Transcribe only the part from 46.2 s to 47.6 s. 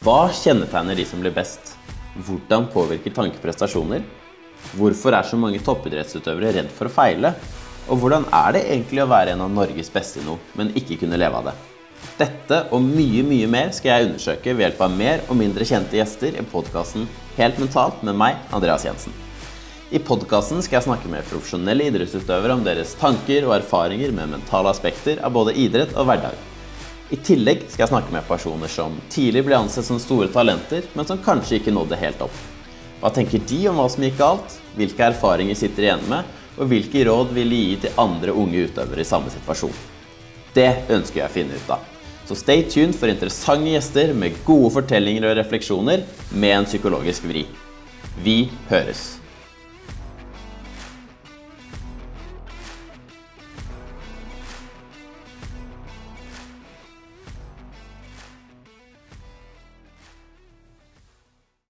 med en psykologisk vri.